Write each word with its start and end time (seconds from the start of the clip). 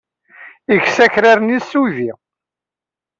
Ikess 0.75 0.97
akraren-nnes 1.05 1.65
s 1.71 1.73
uydi. 1.81 2.11